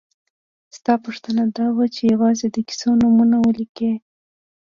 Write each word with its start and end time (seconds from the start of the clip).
ستا 0.77 0.93
پوښتنه 1.05 1.43
دا 1.57 1.67
وه 1.75 1.85
چې 1.95 2.01
یوازې 2.13 2.47
د 2.51 2.57
کیسو 2.67 2.89
نومونه 3.01 3.35
ولیکئ. 3.45 3.93